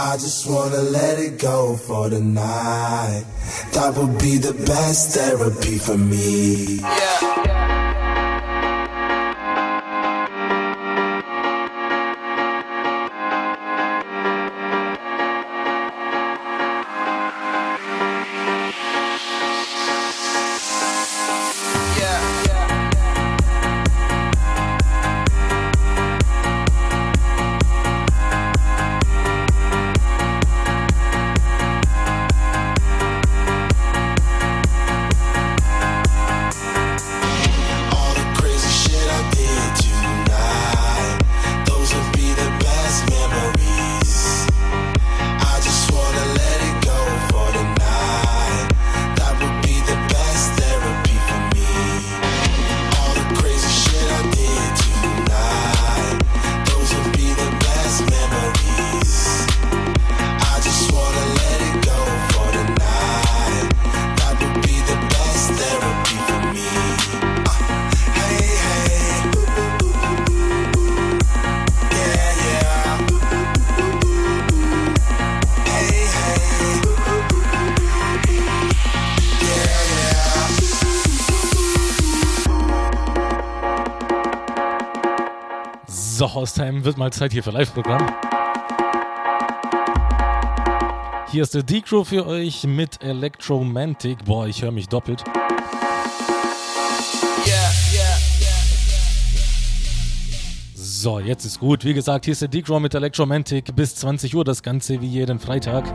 [0.00, 3.24] I just wanna let it go for the night.
[3.72, 6.76] That would be the best therapy for me.
[6.76, 7.57] Yeah.
[86.38, 88.06] Haustime wird mal Zeit hier für Live-Programm.
[91.32, 94.24] Hier ist der D-Crew für euch mit Electromantic.
[94.24, 95.24] Boah, ich höre mich doppelt.
[100.76, 101.84] So, jetzt ist gut.
[101.84, 104.44] Wie gesagt, hier ist der D-Crew mit Electromantic bis 20 Uhr.
[104.44, 105.92] Das Ganze wie jeden Freitag.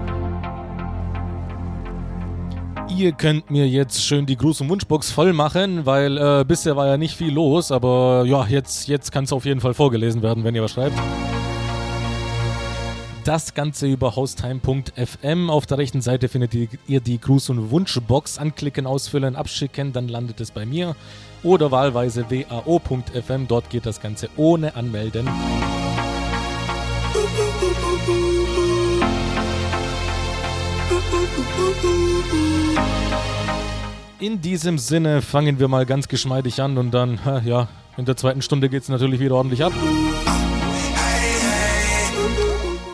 [3.03, 6.87] Ihr könnt mir jetzt schön die Gruß- und Wunschbox voll machen, weil äh, bisher war
[6.87, 10.45] ja nicht viel los, aber ja, jetzt, jetzt kann es auf jeden Fall vorgelesen werden,
[10.45, 10.97] wenn ihr was schreibt.
[13.25, 15.49] Das Ganze über hostime.fm.
[15.49, 18.37] Auf der rechten Seite findet ihr die Gruß- und Wunschbox.
[18.37, 20.95] Anklicken, ausfüllen, abschicken, dann landet es bei mir.
[21.43, 23.49] Oder wahlweise wao.fm.
[23.49, 25.27] Dort geht das Ganze ohne Anmelden.
[34.19, 37.67] In diesem Sinne fangen wir mal ganz geschmeidig an und dann, ja,
[37.97, 39.73] in der zweiten Stunde geht es natürlich wieder ordentlich ab.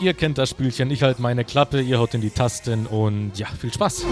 [0.02, 3.48] Ihr kennt das Spielchen, ich halte meine Klappe, ihr haut in die Tasten und ja,
[3.60, 4.06] viel Spaß.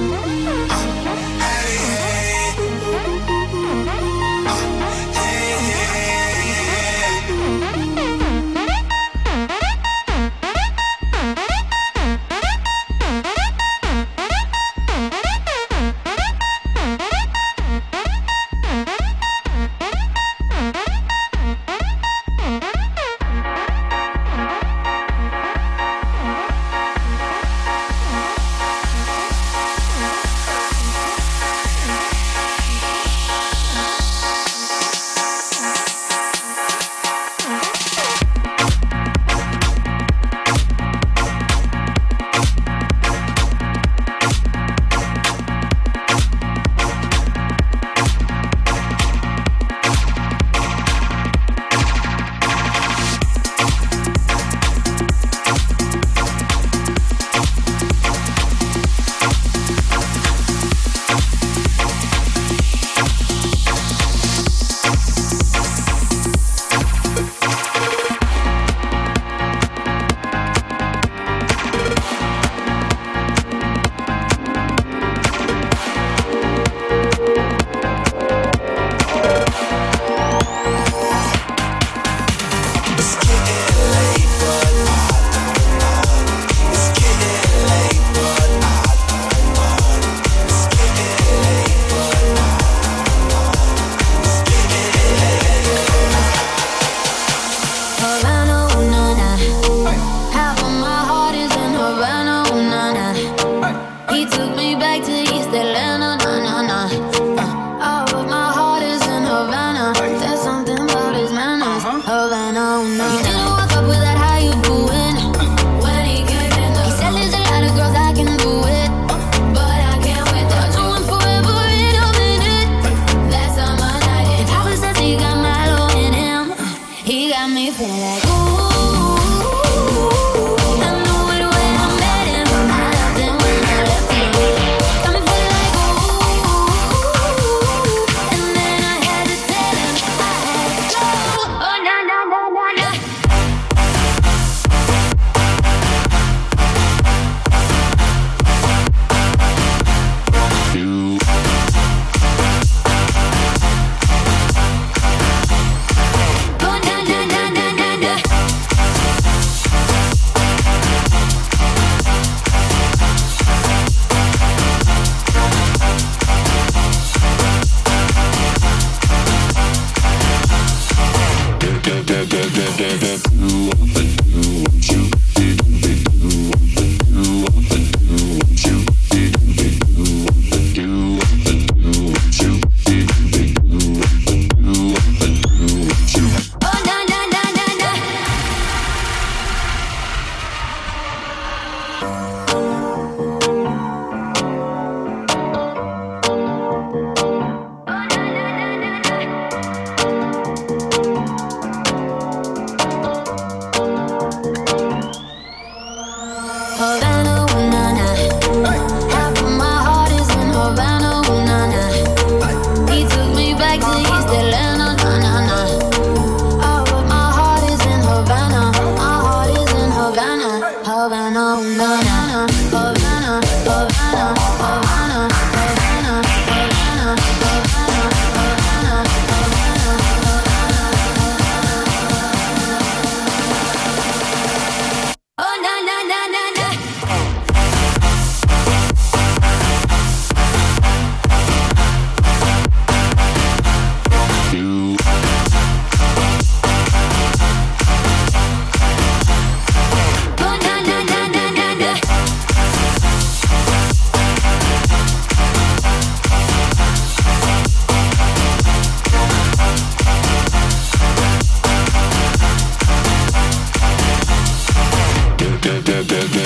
[265.67, 266.36] da da da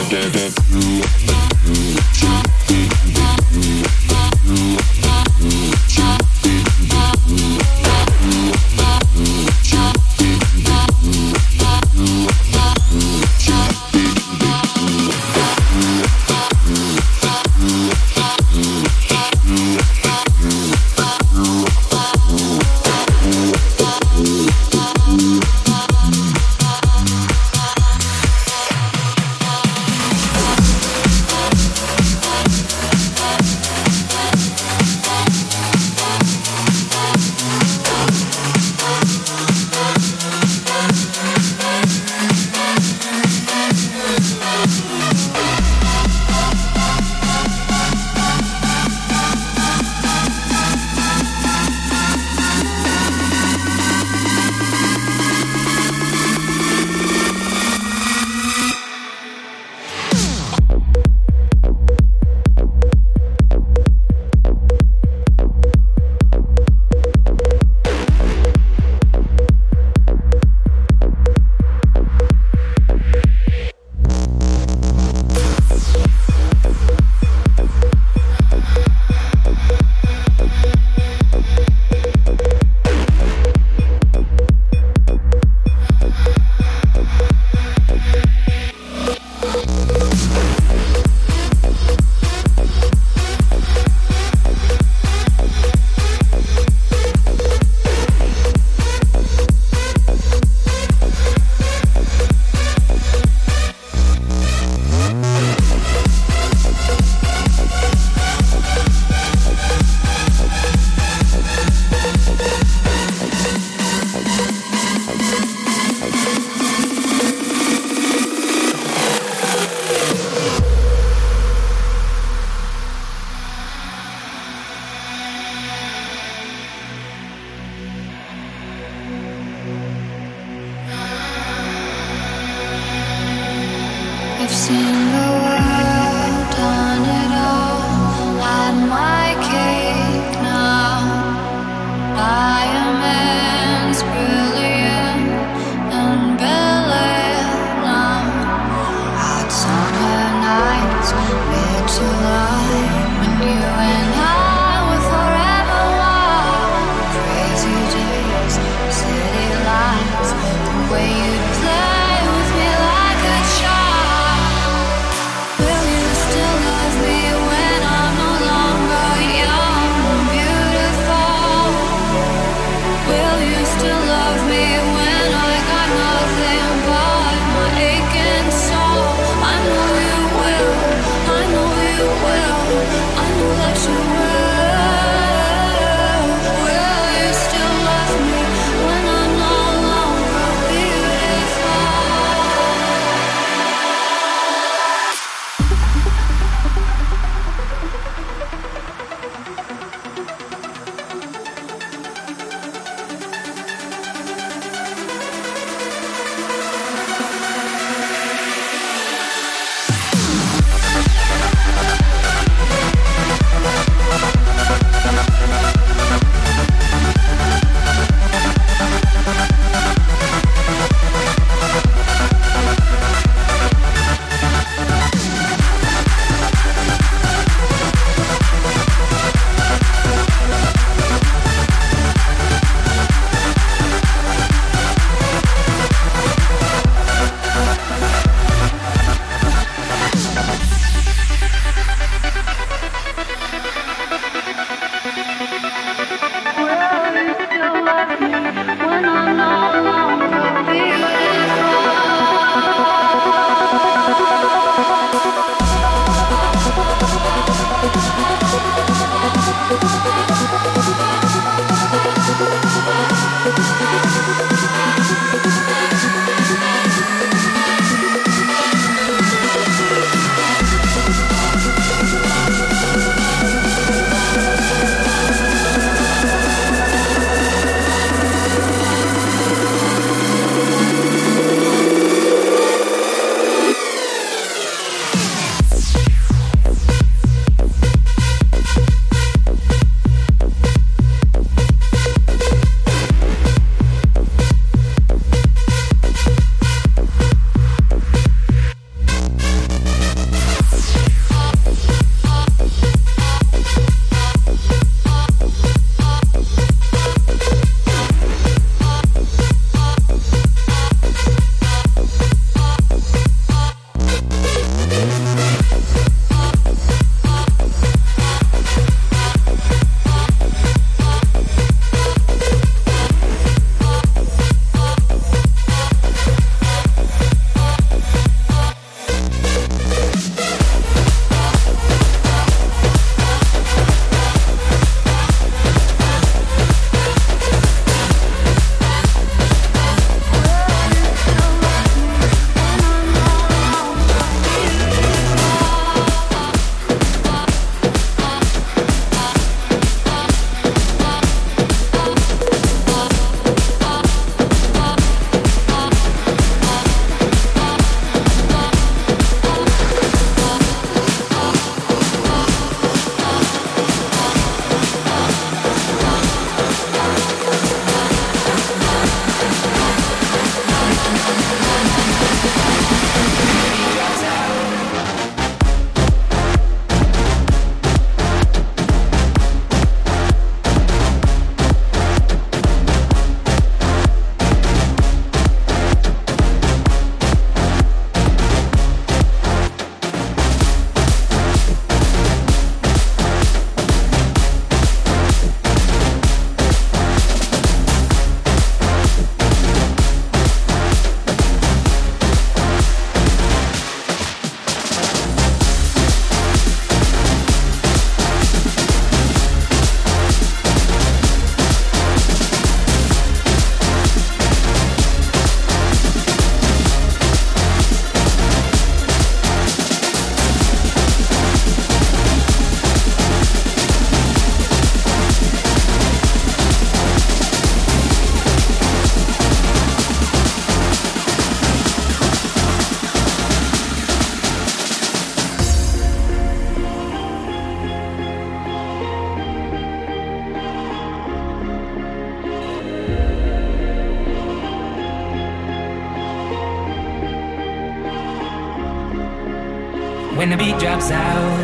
[450.41, 451.59] when the beat drops out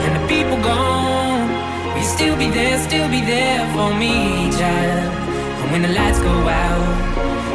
[0.00, 1.44] and the people gone,
[1.92, 5.12] will you still be there, still be there for me, child?
[5.60, 6.88] And when the lights go out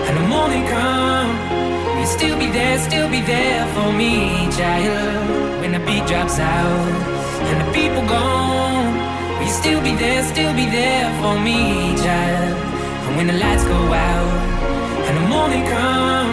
[0.05, 1.31] and the morning come,
[1.89, 5.61] will you still be there, still be there for me, child?
[5.61, 6.89] When the beat drops out
[7.49, 8.93] and the people gone,
[9.41, 12.57] you still be there, still be there for me, child?
[13.07, 14.31] And when the lights go out
[15.07, 16.29] and the morning come,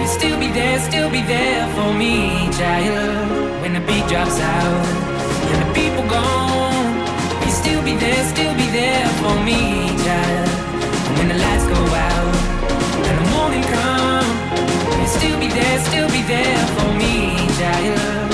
[0.00, 3.49] you still be there, still be there for me, child?
[3.60, 4.86] When the beat drops out
[5.52, 6.90] and the people gone.
[7.44, 10.48] You still be there, still be there for me, child.
[11.06, 12.34] And when the lights go out
[13.08, 14.30] and the morning come,
[15.00, 18.29] you still be there, still be there for me, child.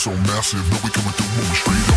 [0.00, 1.89] so massive, no we coming through moving straight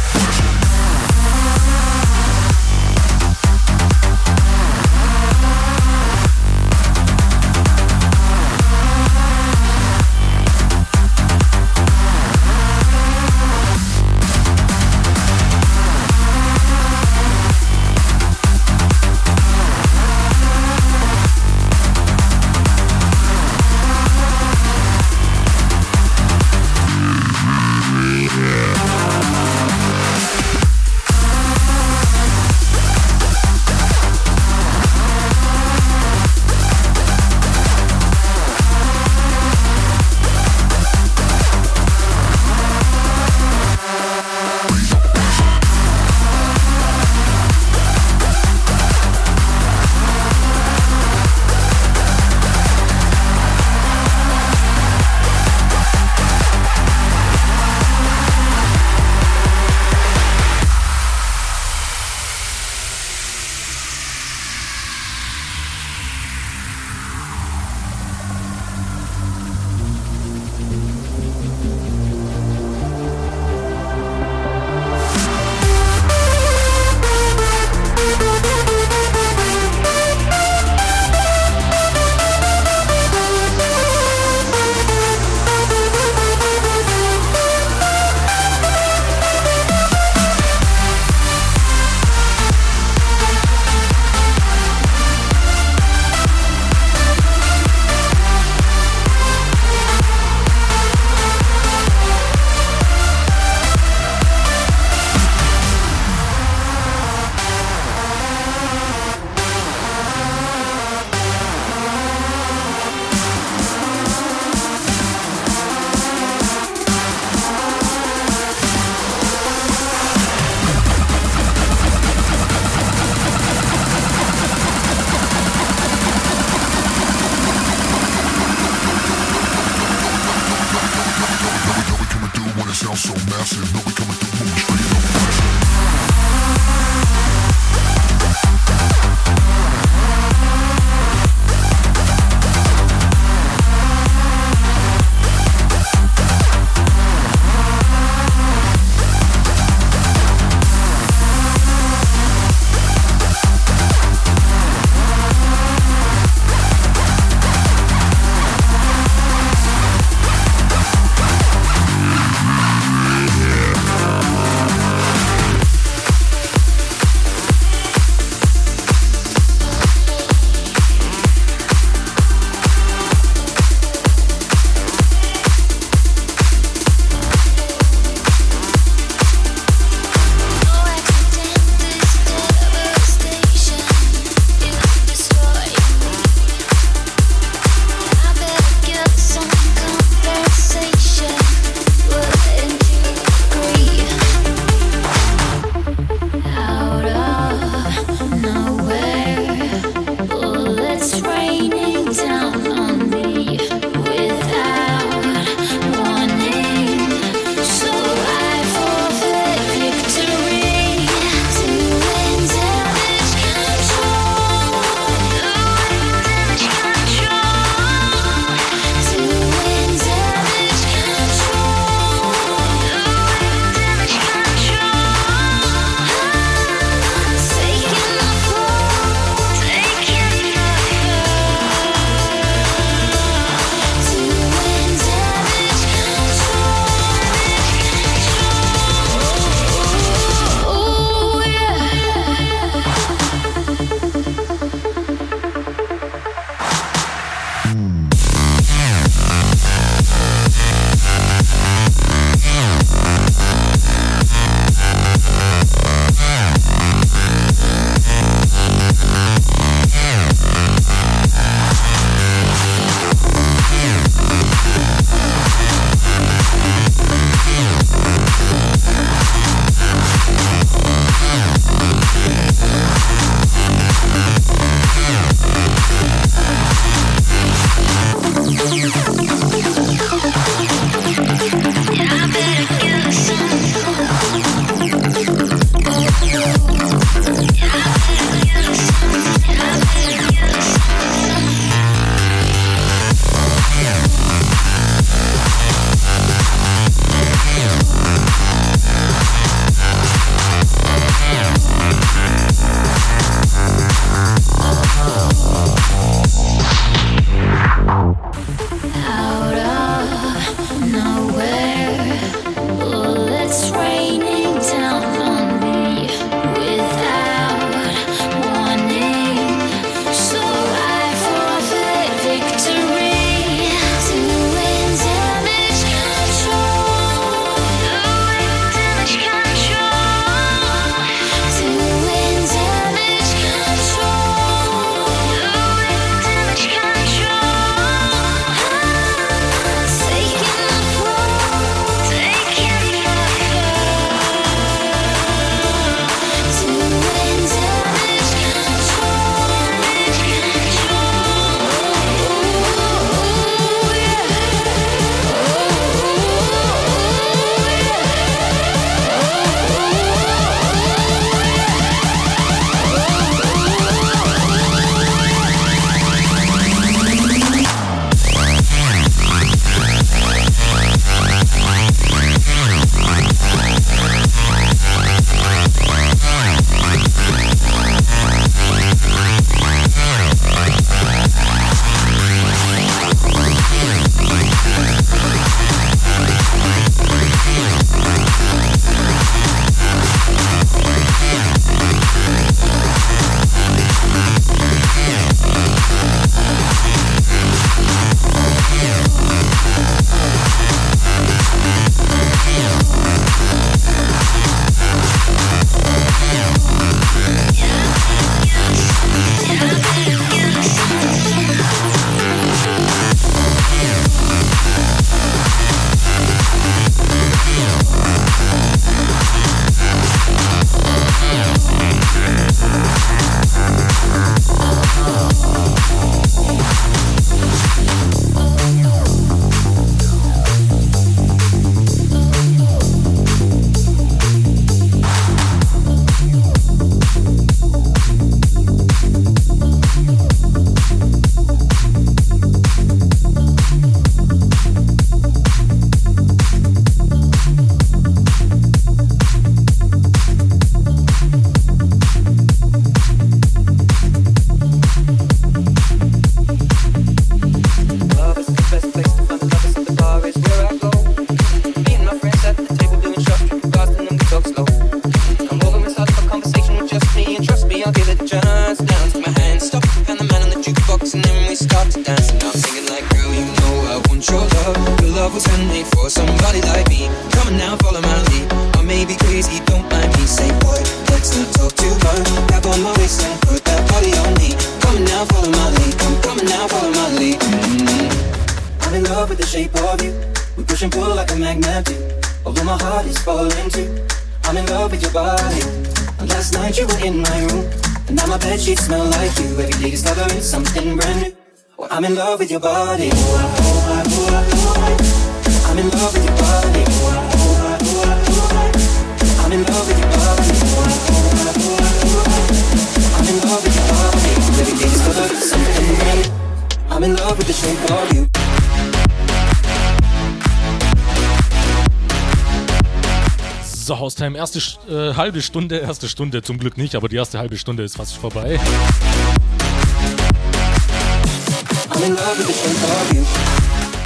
[524.89, 528.17] äh, halbe Stunde, erste Stunde zum Glück nicht, aber die erste halbe Stunde ist fast
[528.17, 528.59] vorbei.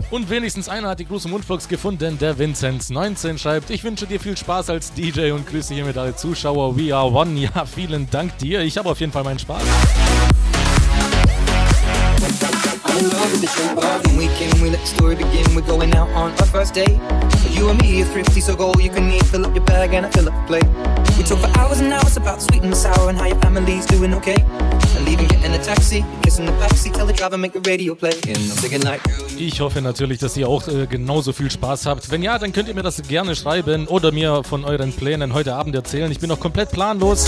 [0.10, 4.38] Und wenigstens einer hat die große Mundbox gefunden, der Vinzenz19 schreibt, ich wünsche dir viel
[4.38, 6.78] Spaß als DJ und grüße hiermit alle Zuschauer.
[6.78, 7.38] We are one.
[7.40, 8.62] Ja, vielen Dank dir.
[8.62, 9.64] Ich habe auf jeden Fall meinen Spaß.
[13.00, 13.48] in love with the
[17.58, 19.26] You and me are thrifty, so go you can eat.
[19.26, 21.18] Fill up your bag and I fill up the plate.
[21.18, 24.14] We talk for hours and hours about sweet and sour and how your family's doing
[24.14, 24.36] okay.
[24.96, 28.12] And even getting a taxi, kissing the backseat, tell the driver make the radio play.
[28.28, 29.02] And I'm thinking like,
[29.40, 32.12] ich hoffe natürlich, dass ihr auch äh, genauso viel Spaß habt.
[32.12, 35.56] Wenn ja, dann könnt ihr mir das gerne schreiben oder mir von euren Plänen heute
[35.56, 36.12] Abend erzählen.
[36.12, 37.28] Ich bin noch komplett planlos.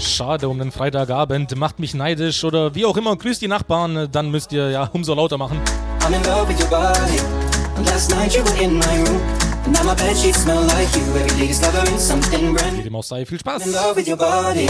[0.00, 3.16] Schade um den Freitagabend, macht mich neidisch oder wie auch immer.
[3.16, 5.60] Grüßt die Nachbarn, dann müsst ihr ja umso lauter machen.
[6.02, 7.20] I'm in love with your body.
[7.84, 9.20] Last night you were in my room.
[9.66, 11.02] And now my bed sheets smell like you.
[11.14, 12.82] Every day discovering something brand new.
[12.82, 13.62] Dem auch sei, viel Spaß.
[13.62, 14.66] I'm in love with your body.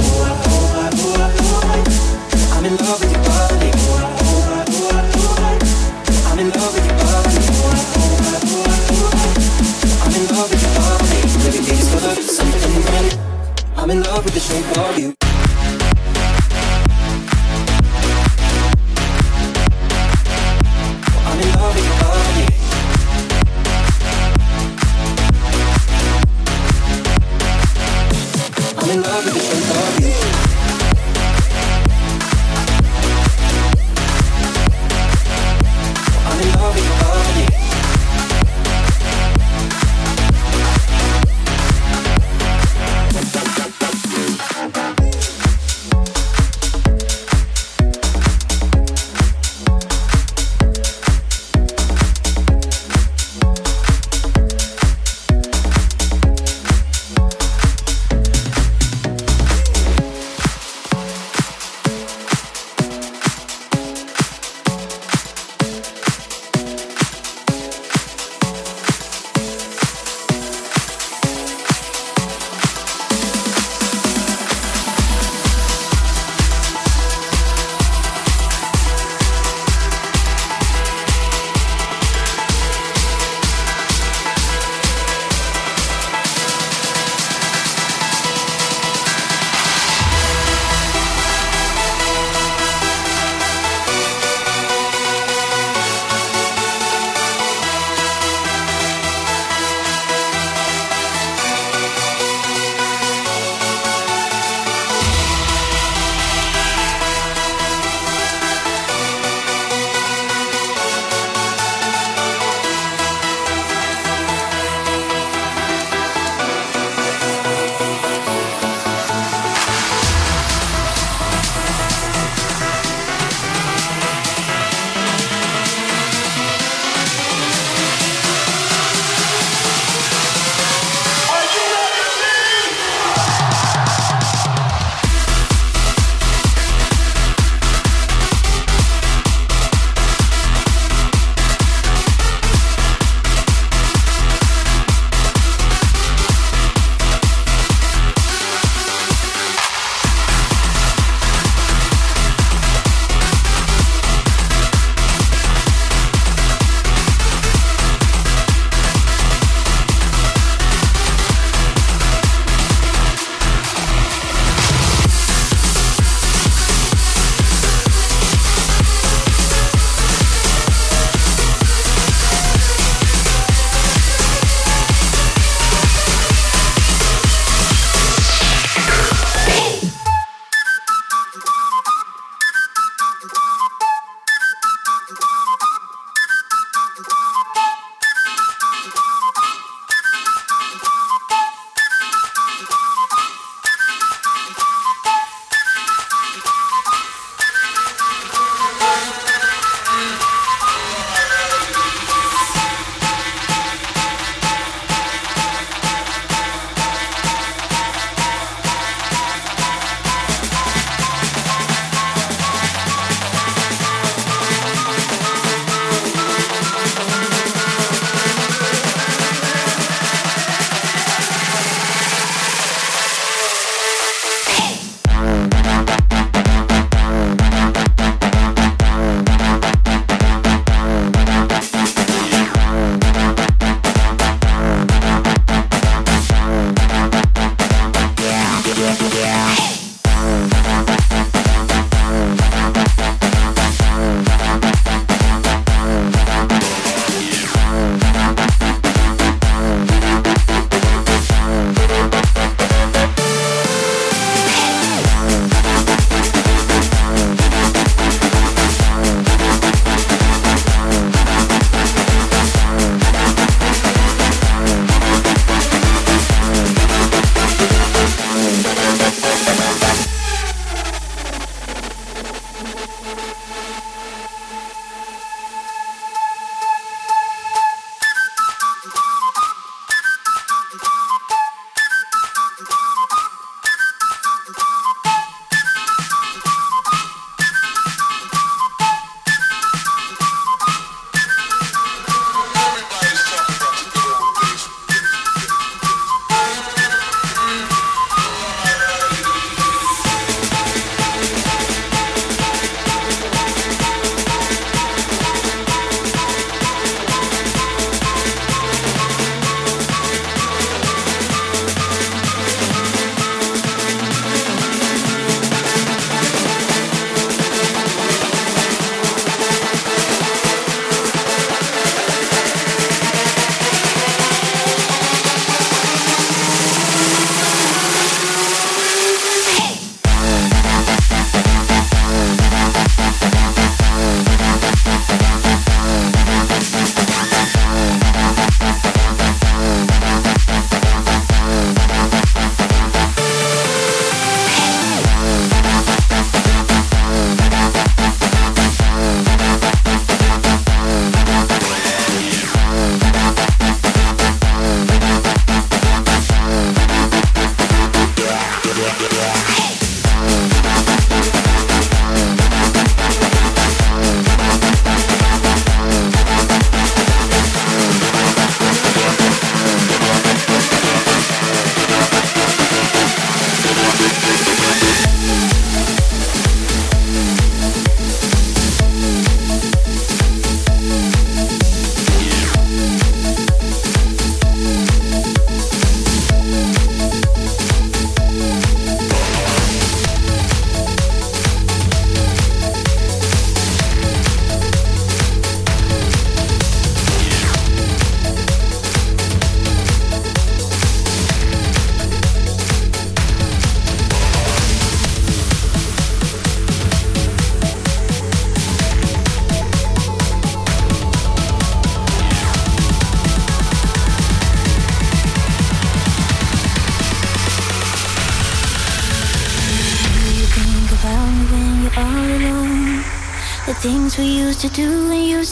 [2.57, 3.71] I'm in love with your body.
[6.31, 7.39] I'm in love with your body.
[10.03, 11.19] I'm in love with your body.
[11.47, 13.30] Every day discovering something brand new.
[13.83, 15.15] I'm in love with the shape of you.
[21.25, 22.47] I'm in love with body.
[28.77, 29.50] I'm in love with the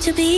[0.09, 0.38] to be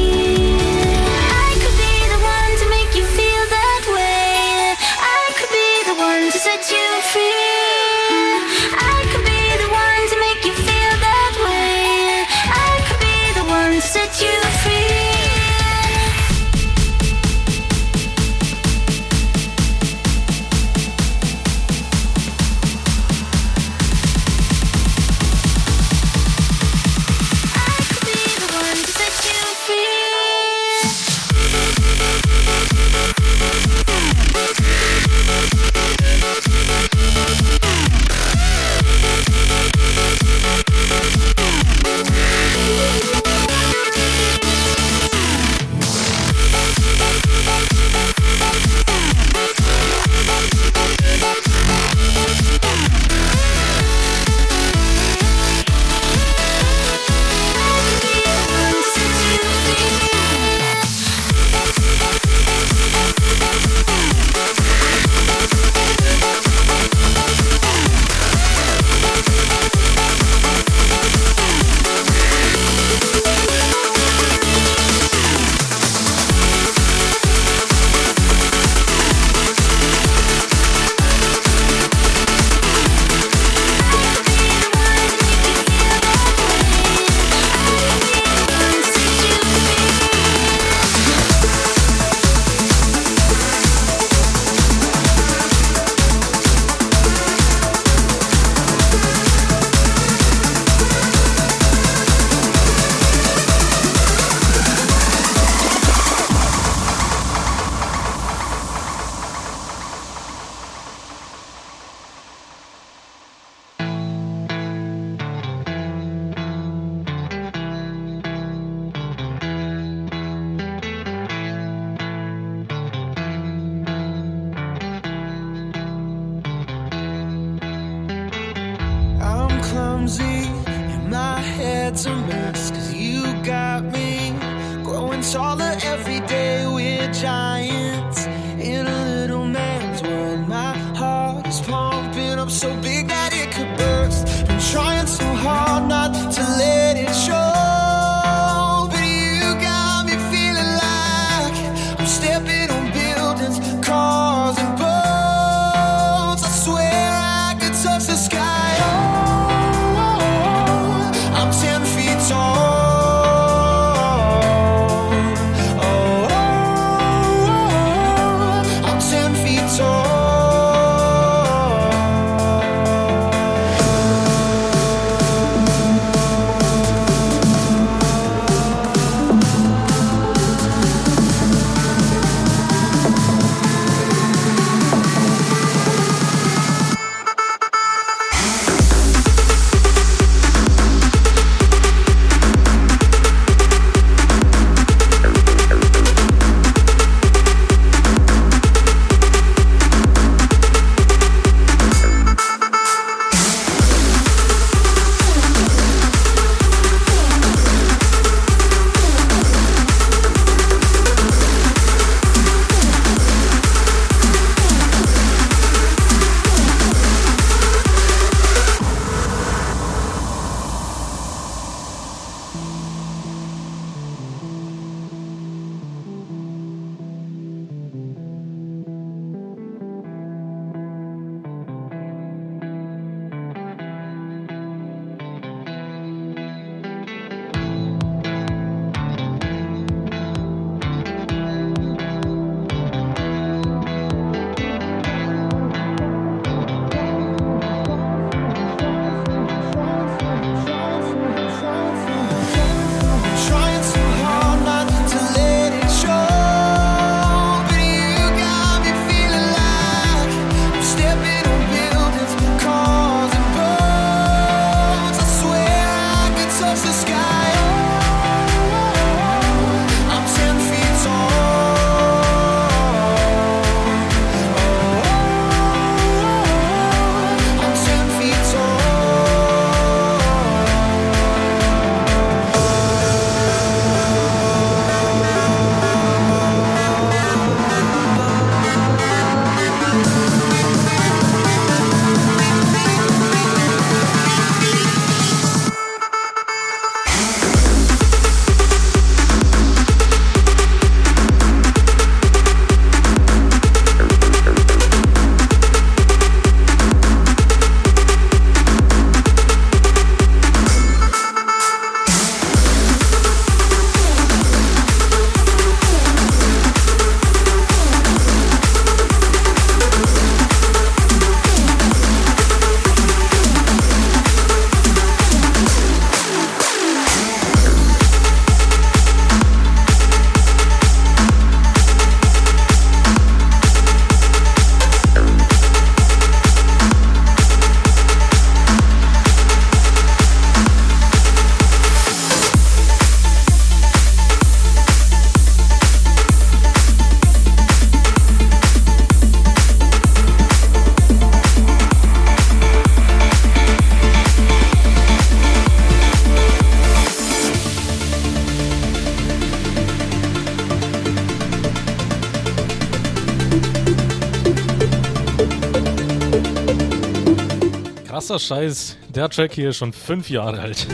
[368.31, 368.97] Krasser Scheiß.
[369.09, 370.87] Der Track hier ist schon fünf Jahre alt.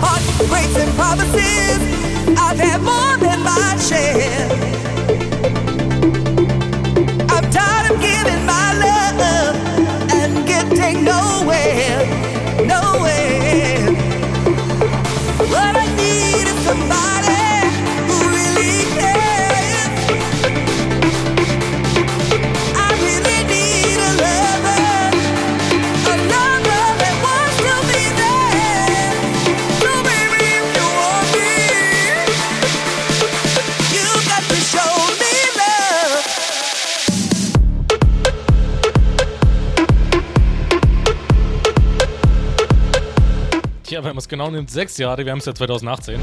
[0.00, 1.80] Heartbreaks and promises,
[2.38, 4.71] I've had more than my share.
[44.42, 45.24] Genau nimmt, sechs Jahre.
[45.24, 46.20] Wir haben es ja 2018.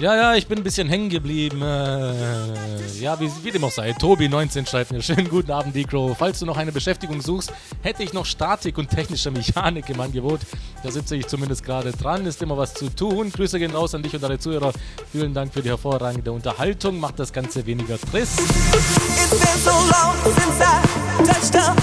[0.00, 1.62] Ja, ja, ich bin ein bisschen hängen geblieben.
[1.62, 3.90] Äh, ja, wie, wie dem auch sei.
[3.90, 6.14] Tobi19 schreibt mir, schönen guten Abend, Decro.
[6.18, 10.40] Falls du noch eine Beschäftigung suchst, hätte ich noch Statik und technische Mechanik im Angebot.
[10.82, 13.30] Da sitze ich zumindest gerade dran, ist immer was zu tun.
[13.30, 14.72] Grüße gehen raus an dich und deine Zuhörer.
[15.12, 16.98] Vielen Dank für die hervorragende Unterhaltung.
[16.98, 18.36] Macht das Ganze weniger Triss.
[18.38, 20.80] It's been so long since I
[21.24, 21.74] touched a.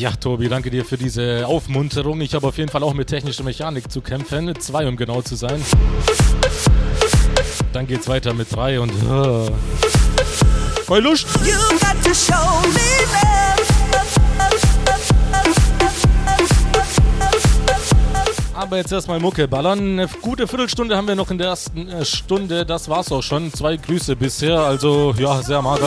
[0.00, 2.22] Ja, Tobi, danke dir für diese Aufmunterung.
[2.22, 4.58] Ich habe auf jeden Fall auch mit technischer Mechanik zu kämpfen.
[4.58, 5.62] Zwei, um genau zu sein.
[7.74, 8.90] Dann geht's weiter mit drei und.
[8.90, 9.50] Äh,
[11.00, 11.26] Lust.
[11.44, 13.59] You got to show me
[18.60, 19.78] Aber jetzt erstmal Mucke ballern.
[19.78, 22.66] Eine gute Viertelstunde haben wir noch in der ersten äh, Stunde.
[22.66, 23.50] Das war's auch schon.
[23.54, 24.58] Zwei Grüße bisher.
[24.58, 25.86] Also, ja, sehr mager.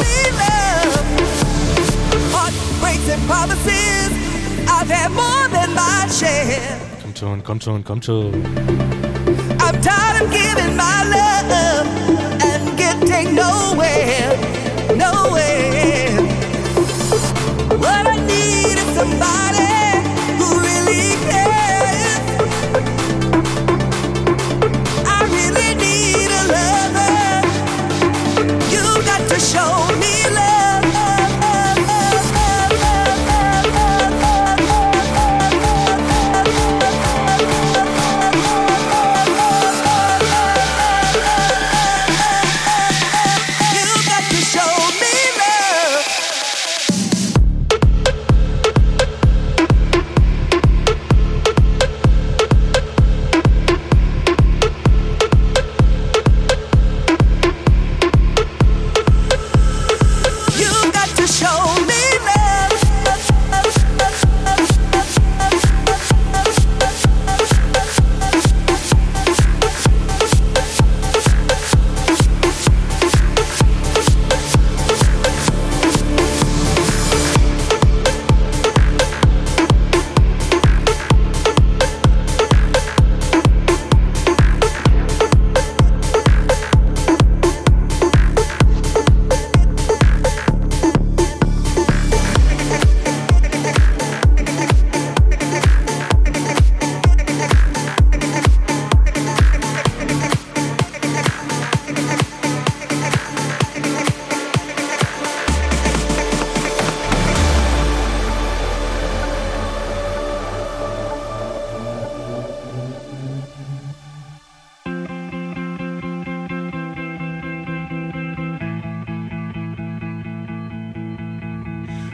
[7.03, 8.33] Kommt schon, kommt schon, kommt schon.
[9.59, 12.02] I'm tired of giving my love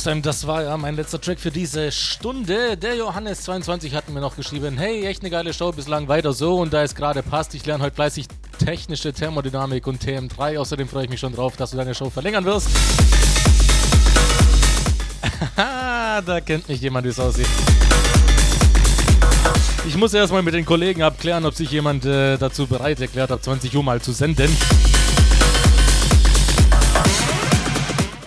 [0.00, 2.78] Haustime, das war ja mein letzter Track für diese Stunde.
[2.78, 6.72] Der Johannes22 hat mir noch geschrieben, hey, echt eine geile Show, bislang weiter so und
[6.72, 8.26] da es gerade passt, ich lerne heute fleißig
[8.58, 10.58] technische Thermodynamik und TM3.
[10.58, 12.68] Außerdem freue ich mich schon drauf, dass du deine Show verlängern wirst.
[15.56, 17.48] da kennt mich jemand, wie es aussieht.
[19.86, 23.44] Ich muss erstmal mit den Kollegen abklären, ob sich jemand äh, dazu bereit erklärt, ab
[23.44, 24.50] 20 Uhr mal zu senden.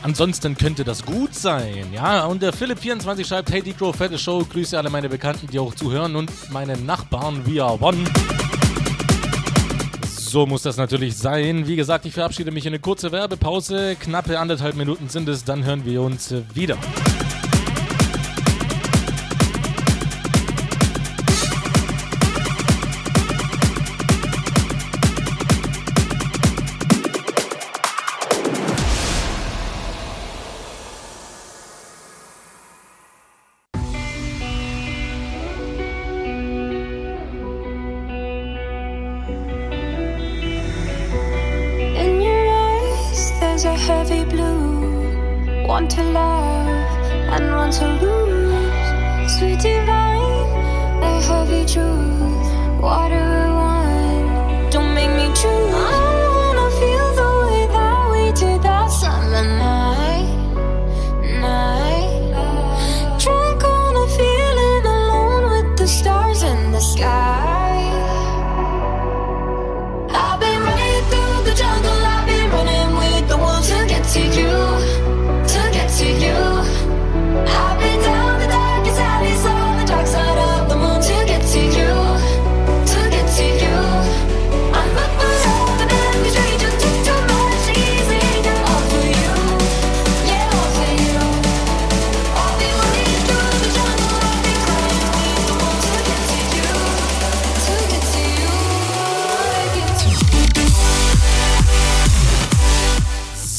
[0.03, 2.25] Ansonsten könnte das gut sein, ja.
[2.25, 6.17] Und der Philipp24 schreibt, hey Decro, fette Show, grüße alle meine Bekannten, die auch zuhören
[6.17, 8.03] und meine Nachbarn via One.
[10.09, 11.67] So muss das natürlich sein.
[11.67, 13.95] Wie gesagt, ich verabschiede mich in eine kurze Werbepause.
[13.97, 16.77] Knappe anderthalb Minuten sind es, dann hören wir uns wieder.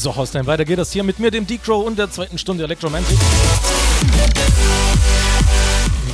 [0.05, 3.17] So, Haustime, weiter geht es hier mit mir, dem Decro und der zweiten Stunde Electromantic.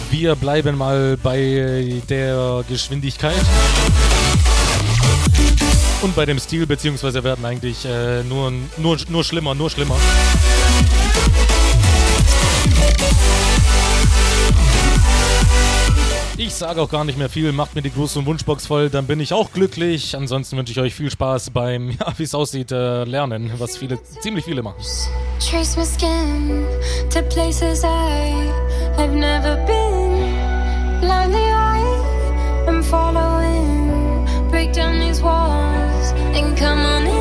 [0.10, 3.36] Wir bleiben mal bei der Geschwindigkeit.
[6.02, 9.98] Und bei dem Stil, beziehungsweise werden eigentlich äh, nur, nur, nur schlimmer, nur schlimmer.
[16.62, 19.20] Sage auch gar nicht mehr viel, macht mir die große und Wunschbox voll, dann bin
[19.20, 20.16] ich auch glücklich.
[20.16, 23.98] Ansonsten wünsche ich euch viel Spaß beim, ja, wie es aussieht, äh, Lernen, was viele,
[24.04, 24.78] ziemlich viele machen.
[25.40, 26.64] Trace my skin
[27.10, 28.32] to places I
[28.96, 31.00] have never been.
[31.02, 34.28] Blindly I am following.
[34.52, 37.21] Break down these walls and come on in.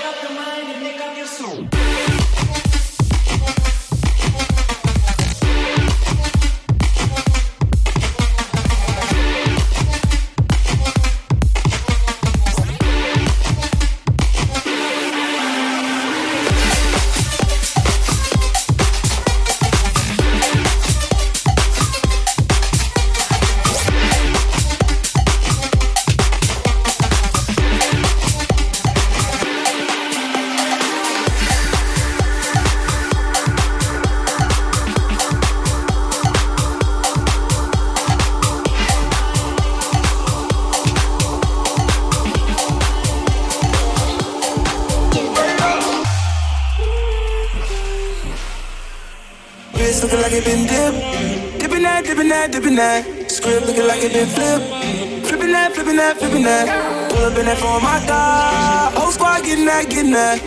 [52.81, 53.31] that.
[53.31, 54.65] Script looking like it been flipped.
[55.27, 56.65] Flipping that, flipping that, flipping that.
[57.11, 58.93] Pull up in that for my God.
[58.97, 60.39] Whole squad getting that, getting that.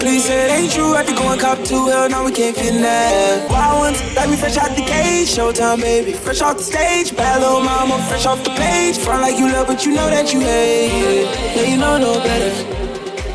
[0.00, 0.94] Please say it ain't true.
[0.94, 1.86] I could go and cop two.
[1.86, 3.48] Hell, now we can't fit in that.
[3.50, 5.28] Wild ones, like me fresh out the cage.
[5.36, 6.12] Showtime, baby.
[6.12, 7.16] Fresh off the stage.
[7.16, 8.98] Bad little mama, fresh off the page.
[8.98, 11.26] Front like you love, but you know that you hate.
[11.54, 12.52] Yeah, you know no better.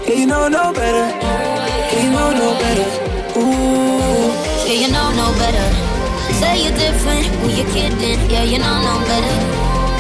[0.08, 1.06] Yeah, you know no better.
[1.16, 2.88] Yeah, you know no better.
[3.40, 4.32] Ooh.
[4.68, 5.93] Yeah, you know no better.
[6.44, 8.20] Say you're different, who you kidding?
[8.30, 9.36] Yeah, you know no better.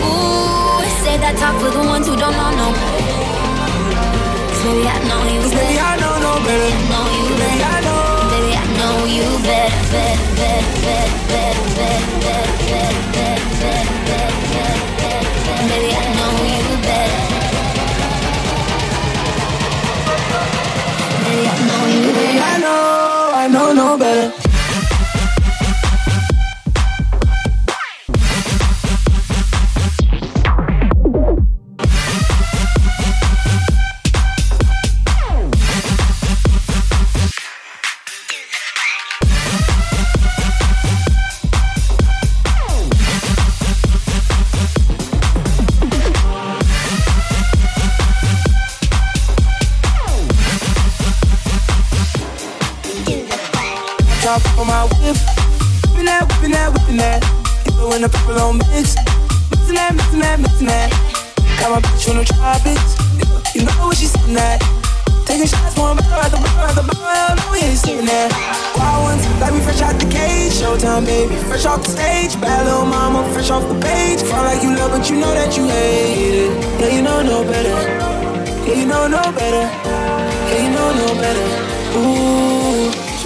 [0.03, 3.15] Ooh, say that talk for the ones who don't know no better.
[4.43, 6.67] 'Cause baby, I know you Cause baby, I know no better.
[6.67, 7.87] I know you Baby, I better.
[7.87, 8.03] know.
[8.33, 14.37] Baby, I know you better, better, better, better, better, better, better, better, better, better, better,
[14.51, 15.67] better, better.
[15.71, 17.23] Baby, I know you better.
[21.23, 22.43] Baby, I know you better.
[22.51, 24.42] I know, I know no better.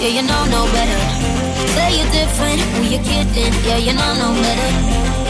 [0.08, 1.00] Yeah, you know no better.
[1.76, 3.52] Say you're different, who you kidding?
[3.68, 4.70] Yeah, you know no better.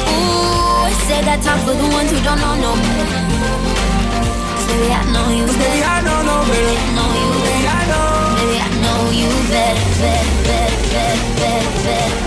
[0.06, 3.22] Ooh, say that talk for the ones who don't know no better.
[4.70, 5.82] baby, I know you Baby, better.
[5.82, 6.78] I know no better.
[6.78, 7.74] I know you Baby, better.
[7.74, 8.38] I know.
[8.38, 12.22] Baby, I know you better, better, better, better, better, better,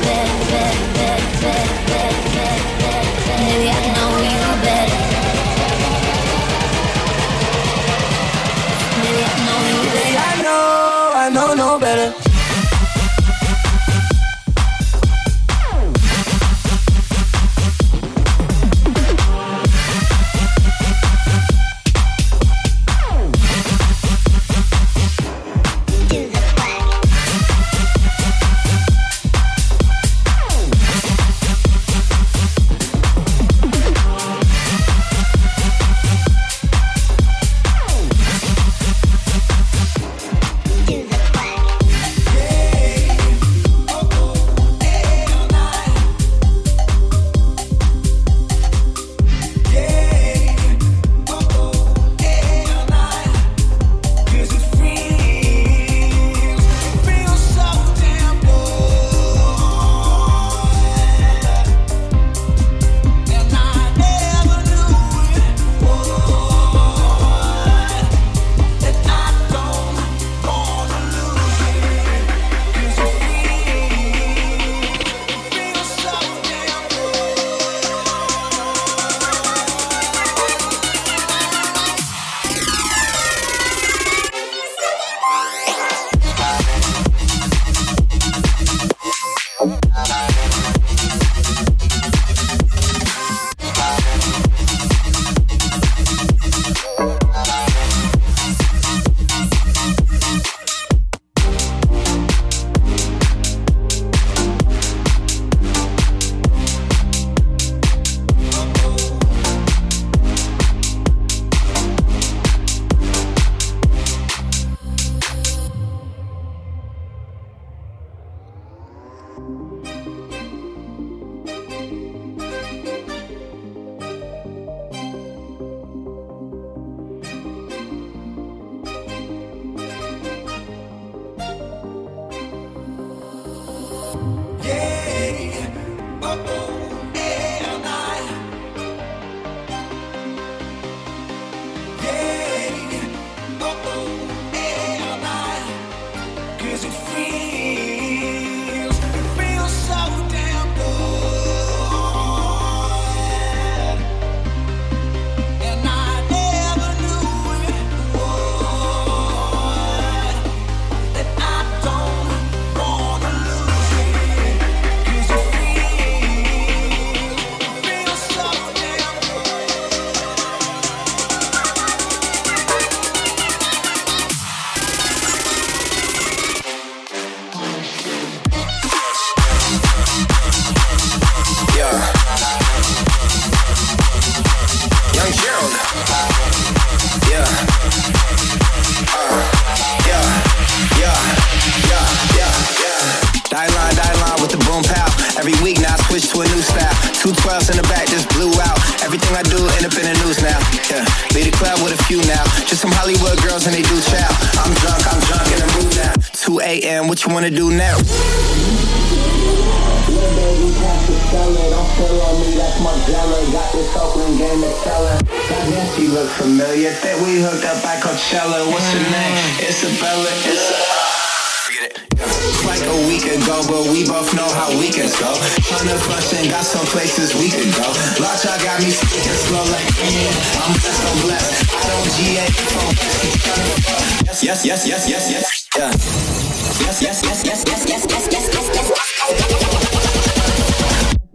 [0.51, 2.67] better, better, better, better, better, better,
[3.15, 3.47] better.
[3.47, 4.00] Baby, I know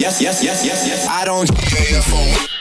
[0.07, 1.09] Yes, yes, yes, yes, yes.
[1.09, 2.56] I don't GA phone.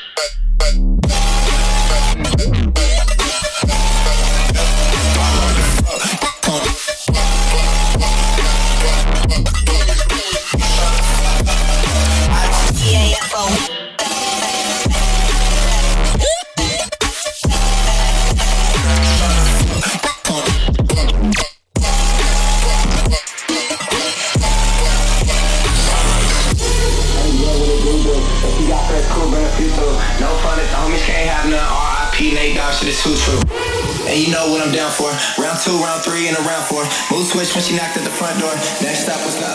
[35.65, 36.85] Two, round three, and a round four.
[37.09, 38.53] Mood switch when she knocked at the front door.
[38.85, 39.49] Next stop was the.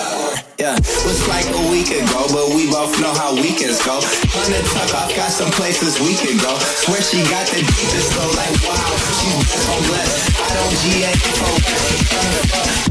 [0.59, 0.77] Yeah,
[1.09, 3.97] was like a week ago, but we both know how weekends go.
[4.37, 6.53] Hundred tuck off, got some places we could go.
[6.85, 8.77] Swear she got the deepest flow, like wow,
[9.17, 9.41] she's
[9.73, 10.37] on blessed.
[10.37, 11.17] I don't GA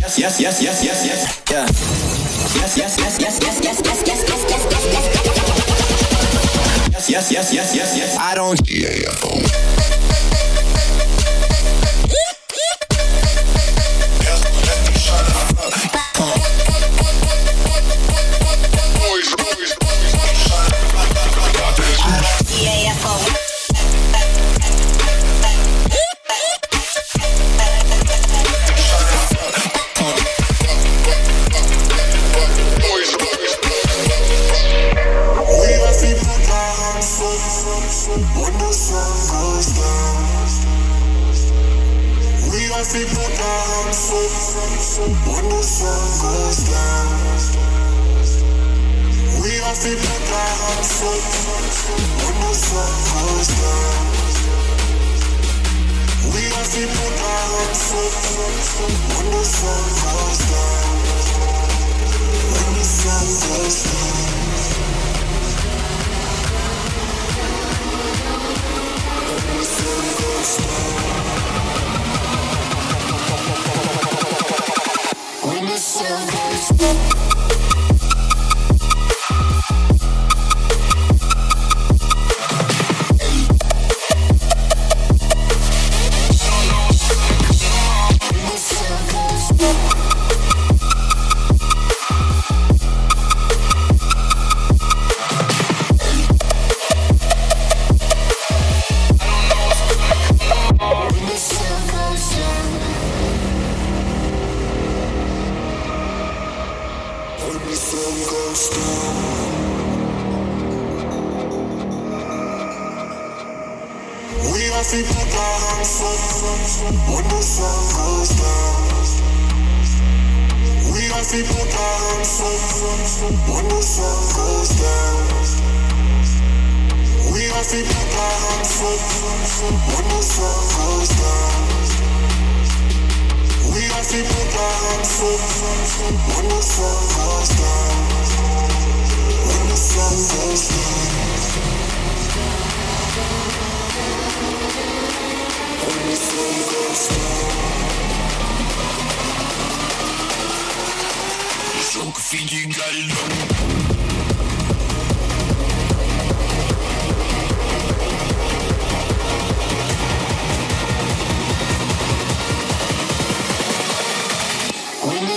[0.01, 1.67] Yes, yes, yes, yes, yes, yes, yeah.
[2.57, 5.05] Yes, yes, yes, yes, yes, yes, yes, yes, yes, yes, yes, yes.
[7.09, 8.17] Yes, yes, yes, yes, yes.
[8.17, 9.78] I don't GAFO.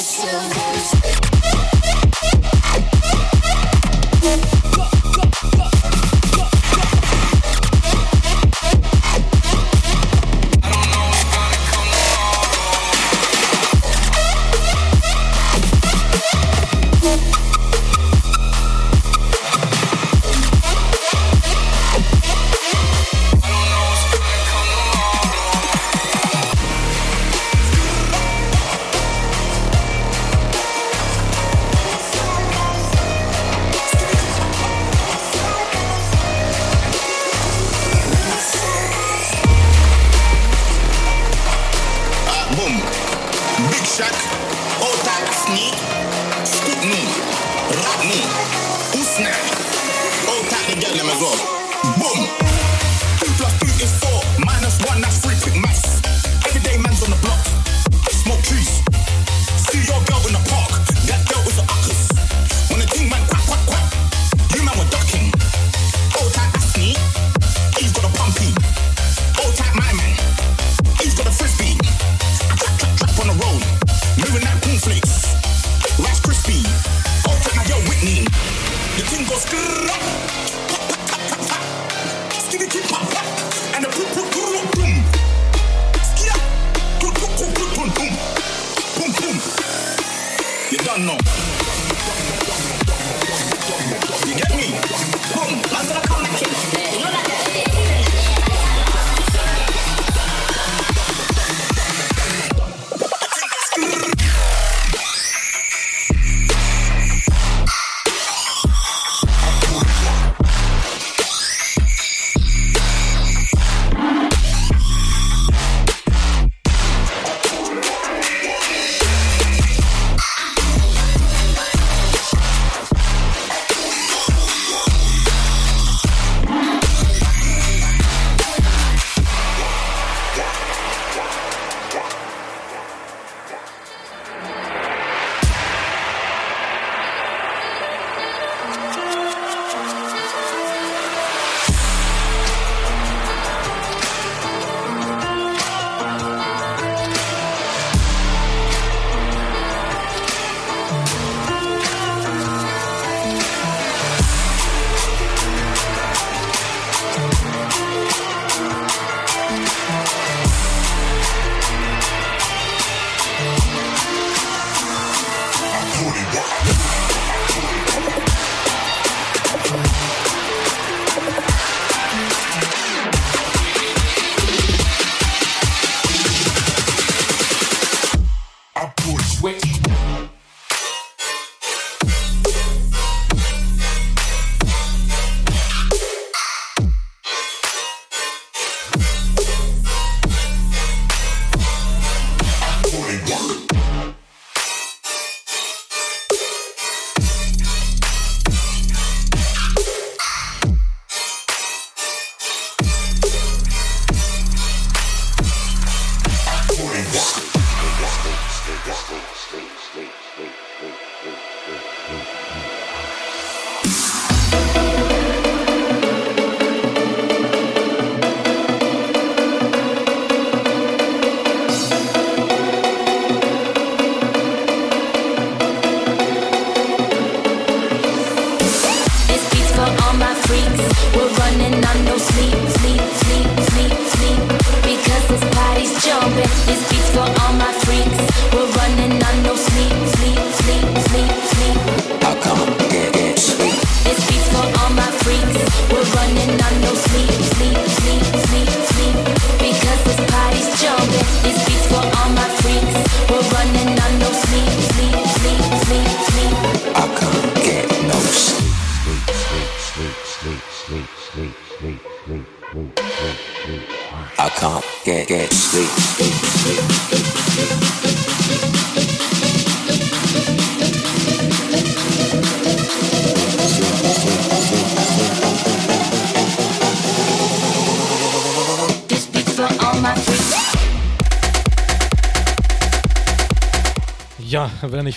[0.03, 1.42] still lose.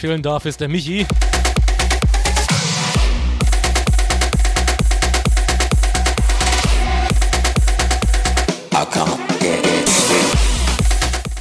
[0.05, 1.03] fehlen darf, ist der Michi.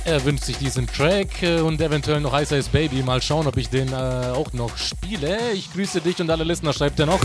[0.07, 3.03] Er wünscht sich diesen Track äh, und eventuell noch Ice Ice Baby.
[3.03, 3.97] Mal schauen, ob ich den äh,
[4.33, 5.37] auch noch spiele.
[5.53, 7.21] Ich grüße dich und alle Listener, schreibt er noch.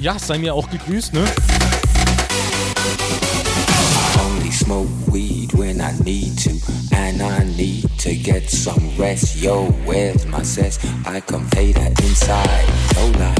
[0.00, 1.24] Ja, sei mir auch gegrüßt, ne?
[4.22, 6.50] Only smoke weed when I need to,
[6.94, 9.36] and I need to get some rest.
[9.36, 10.78] Yo, where's my sense?
[11.06, 12.68] I convey that inside.
[12.94, 13.39] No lie.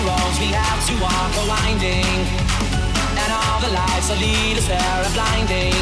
[0.00, 2.04] The roads we have to walk are winding.
[3.20, 5.74] And all the lights that lead us there are blinding.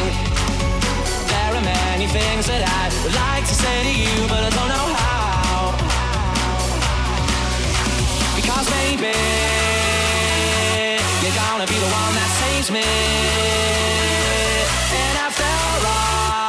[1.31, 4.71] There are many things that I would like to say to you, but I don't
[4.75, 5.75] know how.
[8.39, 9.15] Because maybe
[11.23, 12.89] you're gonna be the one that saves me.
[15.03, 15.51] And after
[15.95, 16.48] all,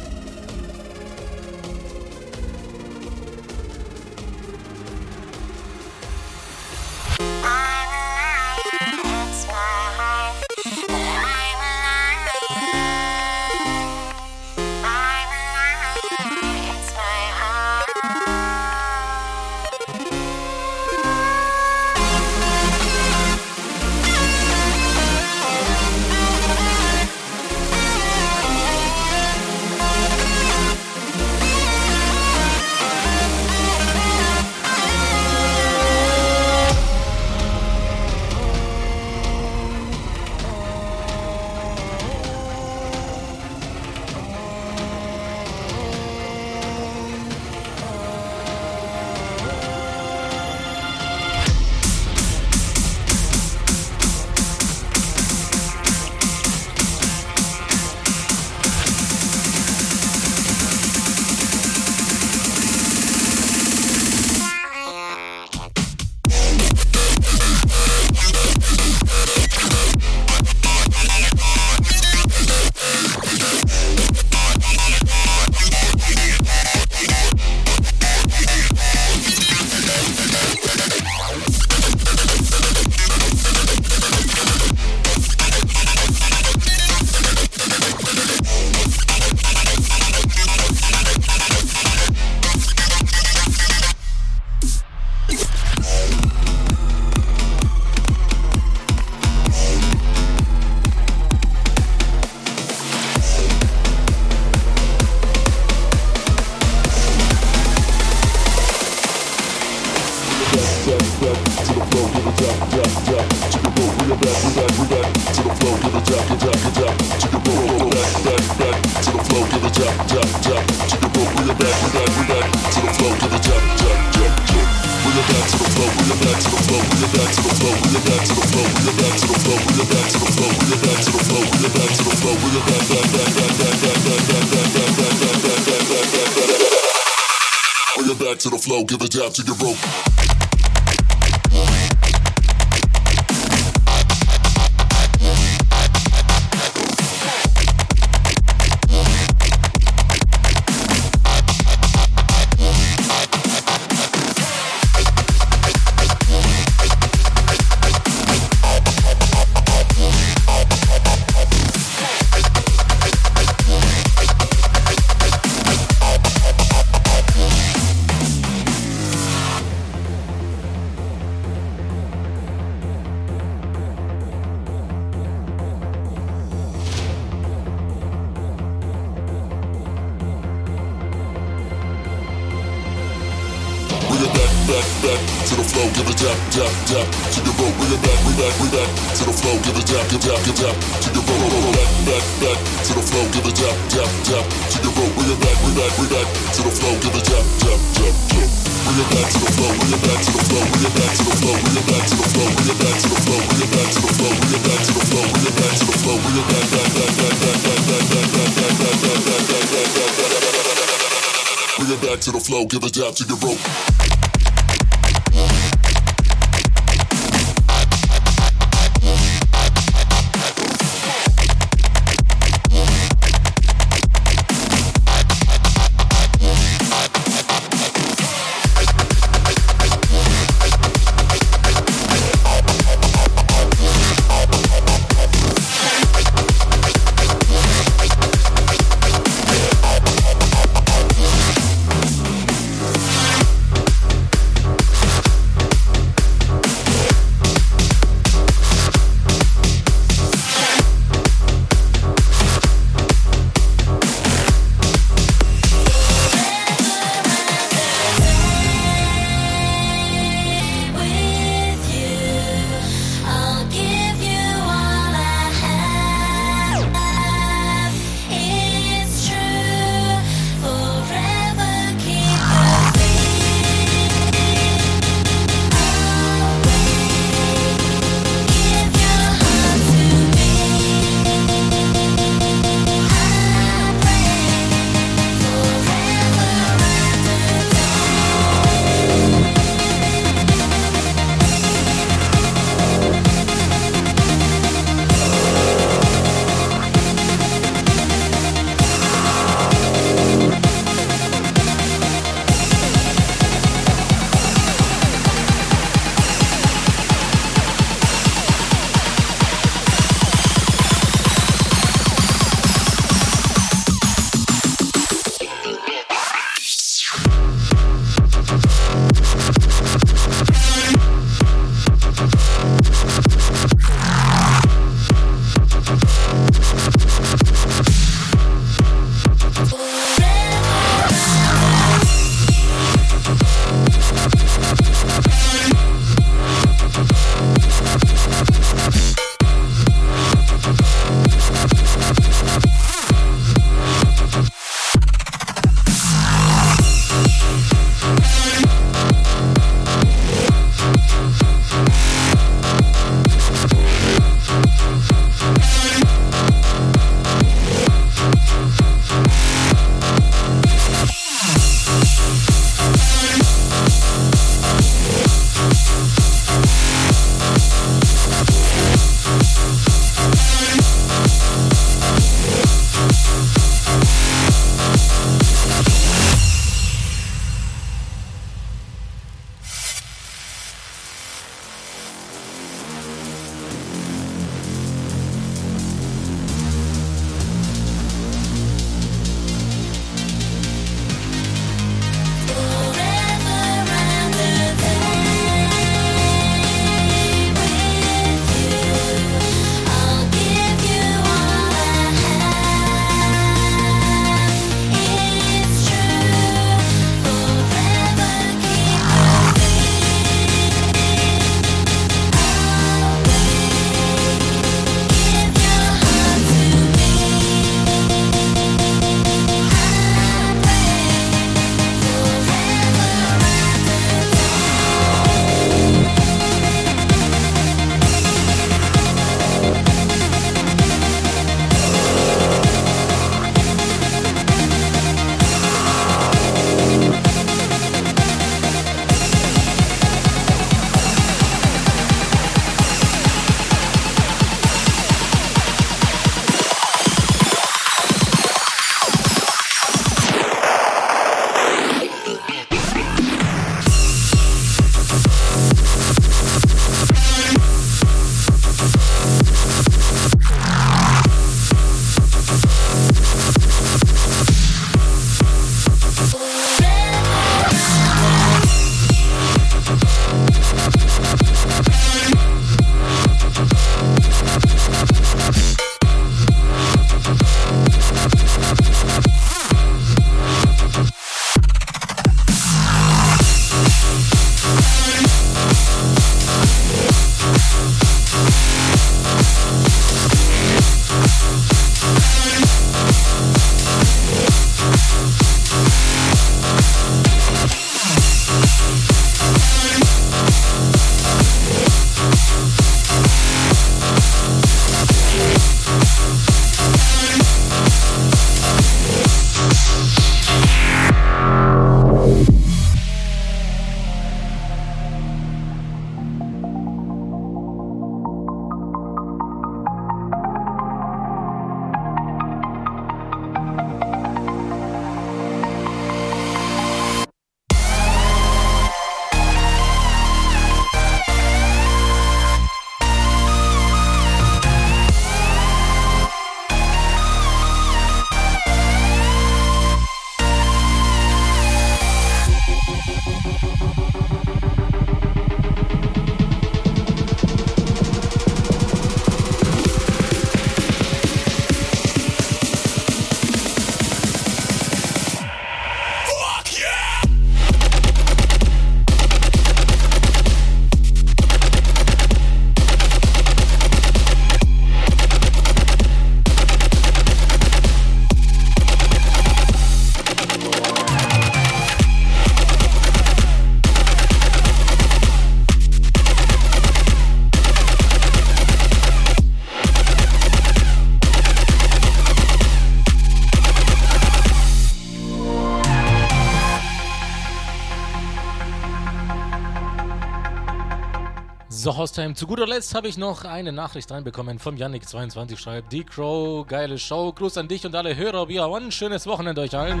[592.06, 592.34] Haustime.
[592.34, 597.00] Zu guter Letzt habe ich noch eine Nachricht reinbekommen vom Yannick22 schreibt, Die Crow, geile
[597.00, 600.00] Show, Gruß an dich und alle Hörer, wir ein schönes Wochenende euch allen.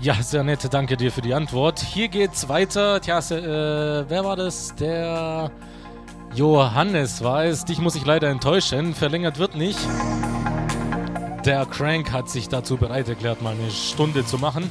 [0.00, 1.80] Ja, sehr nett, danke dir für die Antwort.
[1.80, 3.00] Hier geht's weiter.
[3.00, 4.72] Tja, äh, wer war das?
[4.76, 5.50] Der
[6.32, 7.64] Johannes war es.
[7.64, 8.94] Dich muss ich leider enttäuschen.
[8.94, 9.80] Verlängert wird nicht.
[11.44, 14.70] Der Crank hat sich dazu bereit erklärt, mal eine Stunde zu machen.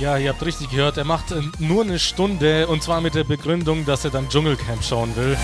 [0.00, 3.24] Ja, ihr habt richtig gehört, er macht äh, nur eine Stunde und zwar mit der
[3.24, 5.36] Begründung, dass er dann Dschungelcamp schauen will.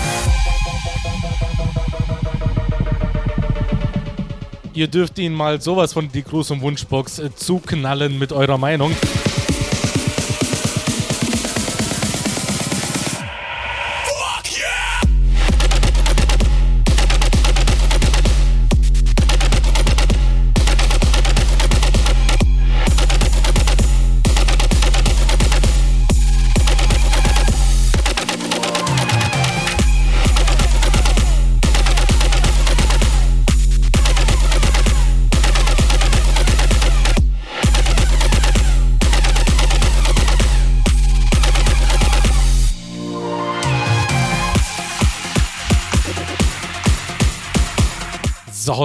[4.73, 8.95] Ihr dürft ihn mal sowas von die Gruß- und Wunschbox äh, zuknallen mit eurer Meinung.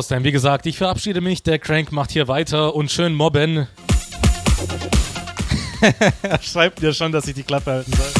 [0.03, 1.45] So, Haustime, wie gesagt, ich verabschiede mich.
[1.45, 3.69] Der Crank macht hier weiter und schön mobben.
[6.23, 8.11] er schreibt mir schon, dass ich die Klappe halten soll.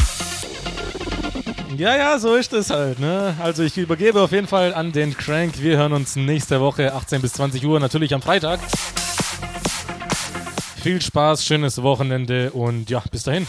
[1.77, 3.35] Ja, ja, so ist es halt, ne?
[3.43, 5.55] Also ich übergebe auf jeden Fall an den Crank.
[5.61, 8.61] Wir hören uns nächste Woche 18 bis 20 Uhr, natürlich am Freitag.
[10.81, 13.45] Viel Spaß, schönes Wochenende und ja, bis dahin.